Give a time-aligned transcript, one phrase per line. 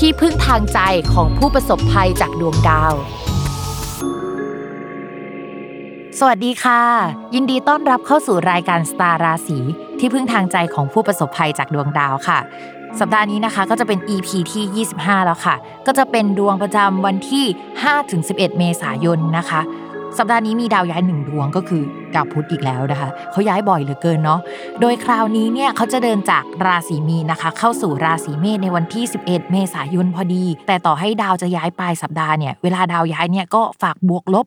[0.00, 0.80] ที่พึ่งทางใจ
[1.12, 2.94] ของผู้ประสบภัยจากดวงดาว
[6.18, 6.82] สวัสดีค่ะ
[7.34, 9.58] ยินดีต้อนรับเข้าสู่รายการสตาร์ราศี
[9.98, 12.38] ที่พึ่งทางใจของผู้ประสบภัยจากดวงดาวค่ะ
[13.00, 15.54] สัปดาห์นี้นะคะก็จะเป็น EP ที่ 25 แล้วค่ะ
[15.86, 17.44] ก็จะเป็นดวงประจำวันที่
[18.00, 19.60] 5-11 เมษายนนะคะ
[20.18, 21.82] สัปดาห์นี้มีดาวย้ายหนึ่งดวงก็คือ
[22.14, 24.40] ดาวพุธอีกแล้วนะคะเขาย้ายบ่อยเหลือเกินเนาะ
[24.80, 34.46] โดยคราวนี้เนี่ยเขาจะเดินจากราศีมีนะคะ เข้าสู่ราศีเมษในวันที่ 11 เมษายนพอดี แต่ต่อให้ดาวจะย้ายปลายสัปดาห์เนี่ยเวลาดาวย้ายเนี่ยก็ฝากบวกลบ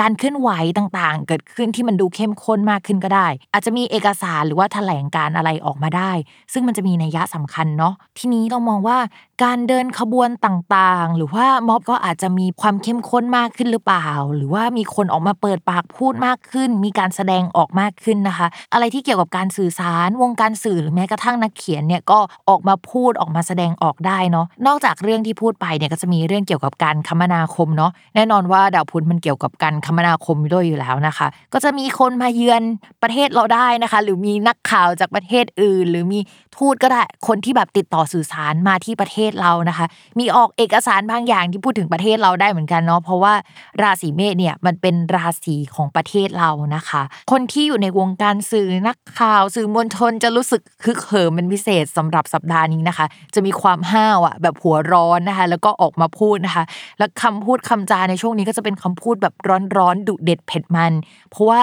[0.00, 6.12] การเคลื่อนไหวต่างๆ เกิดขึ้นที่มันดูเข้มข้นมากขึ้นก็ได้ อาจจะมีเอกสารหรือว่าแถลงการอะไรออกมาได้
[6.52, 8.98] ซึ่งมันจะมีนัยยะสำคัญเนาะทีนี้เรามองว่า
[9.44, 22.18] การเดินขบวนต่างๆ หรือว่าม็อบก็อาจจะมีความเข้มข้นมากขึ้นหรือเปล่า หรือว่ามีคนออกมาเปิดปากพูดมากขึ้น มีการแสดงออกมากขึ้นนะคะ อะไรที่เกี่ยวกับการสื่อสารวงการสื่อหรือแม้กระทั่งนักเขียนเนี่ยก็
[22.48, 32.62] ออกมาพูดออกมาแสดงออกได้เนาะนอกจากเรื่องที่พูดไปเนี่ยก็จะมีเรื่องเกี่ยวกับการคมนาคมเนาะแน่นอนว่าดาวพุธมันเกี่ยวกับการคมนาคมด้วยอยู่แล้วนะคะ ก็จะมีคนมาเยือน
[33.02, 36.20] ประเทศเราได้นะคะ หรือมีนักข่าวจากประเทศอื่น หรือมี
[36.56, 39.86] ทูตก็ได้คนที่แบบติดต่อสื่อสารมาที่ประเทศเรานะคะ
[40.18, 43.34] มีออกเอกสารบางอย่างที่พูดถึงประเทศเราได้เหมือนกันเนาะเพราะว่า
[43.82, 56.64] ราศีเมษเนี่ยมันเป็นราศีของประเทศเรานะคะ คนที่อยู่ในวงการสื่อนักข่าว สื่อมวลชนจะรู้สึกคึกเหิมเป็นพิเศษสำหรับสัปดาห์นี้นะคะ จะมีความห้าวอะแบบหัวร้อนนะคะ แล้วก็ออกมาพูดนะคะ
[56.98, 60.92] แล้วคำพูดคำจาในช่วงนี้ก็จะเป็นคำพูดแบบร้อนๆดุเด็ดเผ็ดมัน
[61.30, 61.60] เพราะว่า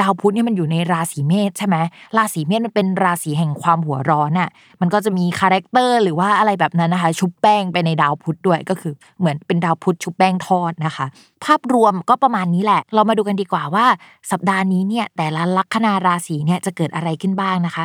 [0.00, 1.76] ดาวพุธเนี่ยมันอยู่ในราศีเมษใช่ไหม
[2.16, 4.50] ราศีเมษมันเป็นราศีแห่งความหัวร้อนอะ
[4.80, 11.06] มันก็จะมี character หรือว่าอะไรแบบนั้นนะคะ ชุบแป้งไปในดาวพุธด้วยก็คือเหมือนเป็นดาวพุธชุบแป้งทอดนะคะ
[11.44, 13.86] ภาพรวมก็ประมาณนี้แหละ เรามาดูกันดีกว่าว่า
[14.30, 17.84] สัปดาห์นี้เนี่ยแต่ละลัคนาราศีเนี่ยจะเกิดอะไรขึ้นบ้างนะคะ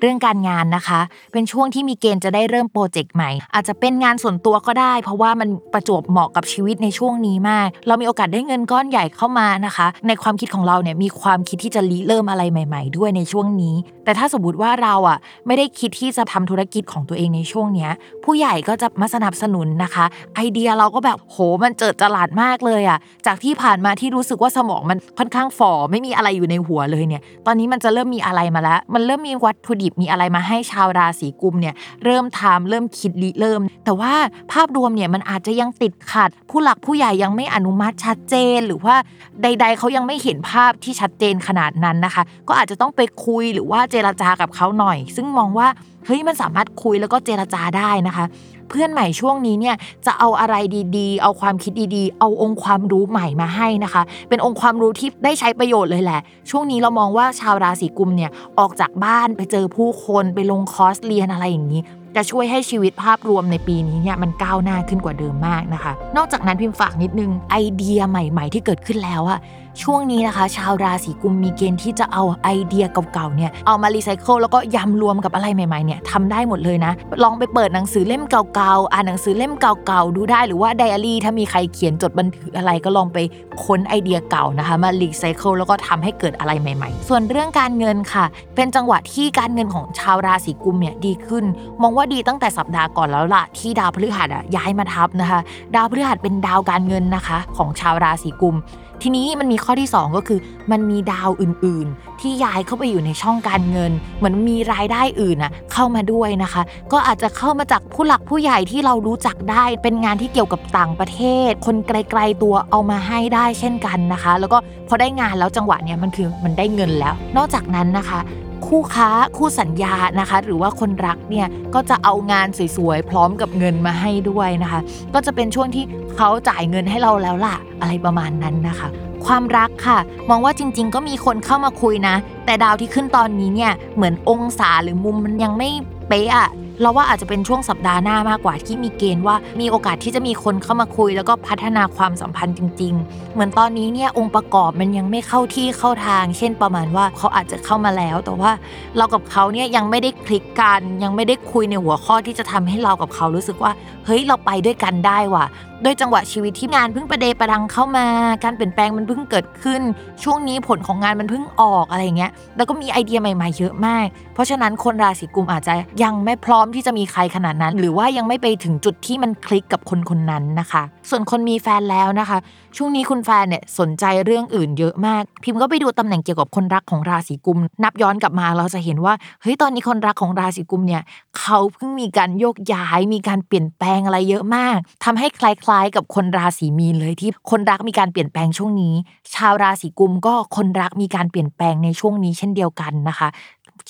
[0.00, 1.00] เรื่องการงานนะคะ
[1.32, 13.74] เป็นช่วงที่มีเกณฑ์จะได้เริ่มโปรเจกต์ใหม่ อาจจะเป็นงานส่วนตัวก็ได้ เพราะว่ามันประจวบเหมาะกับชีวิตในช่วงนี้มาก เรามีโอกาสได้เงินก้อนใหญ่เข้ามานะคะ ในความคิดของเราเนี่ยมีความคิดที่จะริเริ่มอะไรใหม่ ๆ ด้วยในช่วงนี้
[14.04, 17.90] แต่ถ้าสมมติว่าเราอะไม่ได้คิดที่จะทำธุรกิจของตัวเองในช่วงเนี้ย
[18.24, 31.74] ผู้ใหญ่ก็จะมาสนับสนุนนะคะ ไอเดียเราก็แบบโหมันเจิดจรัสมากเลยอะจากที่ผ่านมาที่รู้สึกว่าสมองมันค่อนข้างฝ่อไม่มีอะไรอยู่ในหัวเลยเนี่ยตอนนี้มันจะเริ่มมีอะไรมาแล้ว มันเริ่มมีวัตถุดิบมีอะไรมาให้ชาวราศีกุมเนี่ย
[32.04, 34.12] เริ่มทำเริ่มคิดริเริ่ม แต่ว่า
[34.52, 38.94] ภาพรวมเนี่ยมันอาจจะยังติดขัด ผู้หลักผู้ใหญ่ยังไม่อนุมัติชัดเจน หรือว่า
[39.42, 45.68] ใด ๆเขายังไม่เห็นภาพที่ชัดเจนขนาดนั้นนะคะ ก็อาจจะต้องไปคุยหรือว่าเจรจากับเขาหน่อย ซึ่งมองว่า
[46.06, 48.24] เฮ้ยมันสามารถคุยแล้วก็เจรจาได้นะคะ
[48.68, 49.76] เพื่อนใหม่ช่วงนี้เนี่ย
[50.06, 50.54] จะเอาอะไร
[50.96, 56.20] ดีๆ เอาความคิดดีๆ เอาองค์ความรู้ใหม่มาให้นะคะ เป็นองค์ความรู้ที่ได้ใช้ประโยชน์เลยแหละ
[56.50, 61.82] ช่วงนี้เรามองว่าชาวราศีกุมภ์เนี่ยออกจากบ้านไปเจอผู้คนไปลงคอร์สเรียนอะไรอย่างนี้
[62.16, 69.38] จะช่วยให้ชีวิตภาพรวมในปีนี้เนี่ยมันก้าวหน้าขึ้นกว่าเดิมมากนะคะ นอกจากนั้นพิมพ์ฝากนิดนึงไอเดียใหม่ ๆ ที่เกิดขึ้นแล้วอะ
[69.82, 76.92] ช่วงนี้นะคะ ชาวราศีกุมภ์มีเกณฑ์ที่จะเอาไอเดียเก่าๆเนี่ยเอามารีไซเคิลแล้วก็ยำรวมกับอะไรใหม่ๆเนี่ยทำได้หมดเลยนะ
[77.22, 83.18] ลองไปเปิดหนังสือเล่มเก่าๆอ่านหนังสือเล่มเก่าๆดูได้หรือว่าไดอารี่ถ้ามีใครเขียนจดบันทึกอะไรก็ลองไป
[83.64, 88.24] ค้นไอเดียเก่านะคะ มารีไซเคิลแล้วก็ทำให้เกิดอะไรใหม่ๆ ส่วนเรื่องการเงินค่ะ
[88.56, 91.44] เป็นจังหวะที่การเงินของชาวราศีกุมภ์เนี่ยดีขึ้น
[91.82, 95.40] มองว่าดีตั้งแต่สัปดาห์ก่อนแล้วล่ะที่ดาวพฤหัสอะย้ายมาทับนะคะ
[95.74, 98.56] ดาวพฤหัสเป็นดาวการเงินนะคะ ของชาวราศีกุมภ์
[99.02, 100.40] ทีนี้มันมีข้อที่ 2 ก็คือ
[100.70, 106.62] มันมีดาวอื่นๆ ที่ย้ายเข้าไปอยู่ในช่องการเงิน เหมือนมีรายได้อื่นอะเข้ามาด้วยนะคะ
[106.92, 114.58] ก็อาจจะเข้ามาจากผู้หลักผู้ใหญ่ที่เรารู้จักได้ เป็นงานที่เกี่ยวกับต่างประเทศ คนไกลๆตัวเอามาให้ได้เช่นกันนะคะ แล้วก็
[114.88, 118.20] พอได้งานแล้วจังหวะเนี้ยมันคือมันได้เงินแล้ว นอกจากนั้นนะคะ
[118.68, 122.46] คู่ค้าคู่สัญญานะคะ หรือว่าคนรักเนี่ยก็จะเอางาน
[122.76, 124.80] สวยๆพร้อมกับเงินมาให้ด้วยนะคะ
[125.14, 125.84] ก็จะเป็นช่วงที่
[126.16, 128.88] เขาจ่ายเงินให้เราแล้วล่ะ อะไรประมาณนั้นนะคะ
[129.26, 129.98] ความรักค่ะ
[130.30, 132.14] มองว่าจริง ๆ ก็มีคนเข้ามาคุยนะ
[132.46, 135.68] แต่ดาวที่ขึ้นตอนนี้เนี่ยเหมือนองศาหรือมุมมันยังไม่
[136.08, 136.48] เป๊ะอะ
[136.80, 148.52] เราว่าอาจจะเป็นช่วงสัปดาห์หน้ามากกว่าที่มีเกณฑ์ว่ามีโอกาสที่จะมีคนเข้ามาคุย แล้วก็พัฒนาความสัมพันธ์จริง ๆ เหมือนตอนนี้เนี่ยองค์ประกอบมันยังไม่เข้าที่เข้าทาง เช่นประมาณว่าเขาอาจจะเข้ามาแล้ว แต่ว่า
[148.96, 153.72] เรากับเขาเนี่ยยังไม่ได้คลิกกัน ยังไม่ได้คุยในหัวข้อที่จะทำให้เรากับเขารู้สึกว่า
[154.06, 155.44] เฮ้ยเราไปด้วยกันได้ว่ะ
[155.84, 158.06] ด้วยจังหวะชีวิตที่งานเพิ่งประเดประดังเข้ามา
[158.44, 159.82] การเปลี่ยนแปลงมันเพิ่งเกิดขึ้น
[160.22, 172.38] ช่วงนี้ผลของงานมันเพิ่งออกอะไรเงี้ย แล้วก็มีไอเดียใหม่ๆเยอะมาก เพราะฉะนั้นคนราศีกุมอาจจะยังไม่พร้อมที่จะมีใครขนาดนั้น หรือว่ายังไม่ไปถึงจุดที่มันคลิกกับคนคนนั้นนะคะ ส่วนคนมีแฟนแล้วนะคะ
[172.76, 181.02] ช่วงนี้คุณแฟนเนี่ยสนใจเรื่องอื่นเยอะมาก พิมพ์ก็ไปดูตำแหน่งเกี่ยวกับคนรักของราศีกุม นับย้อนกลับมาเราจะเห็นว่าเฮ้ยตอนนี้คนรักของราศีกุมเนี่ย
[181.38, 188.94] เขาเพิ่งมีการโยกย้าย มีการเปลี่ยนแปลงอะไรเยอะมากทำให้ใครล้ายกับคนราศีมีนเลยที่คนรักมีการเปลี่ยนแปลงช่วงนี้
[189.34, 193.28] ชาวราศีกุมก็คนรักมีการเปลี่ยนแปลงในช่วงนี้เช่นเดียวกันนะคะ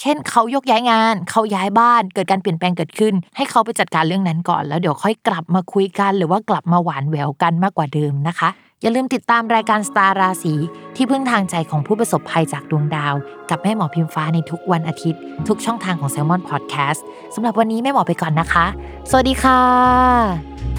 [0.00, 8.49] เช่นเขายกย้ายงาน เขาย้ายบ้าน เกิดการเปลี่ยนแปลงเกิดขึ้น ให้เขาไปจัดการเรื่องนั้นก่อน แล้วเดี๋ยวค่อยกลับมาคุยกัน หรือว่ากลับมาหวานแหววกันมากกว่าเดิมนะคะ
[8.82, 10.55] อย่าลืมติดตามรายการสตาร์ราศี
[10.96, 13.14] ที่พึ่งทางใจของผู้ประสบภัยจากดวงดาว
[13.50, 17.00] กับแม่หมอพิมฟ้าในทุกวันอาทิตย์ ทุกช่องทางของ s ซ l m o n Podcast
[17.34, 18.67] สำหรับวันนี้แม่หมอไปก่อนนะคะ
[19.11, 20.75] สวัสดีค่ะ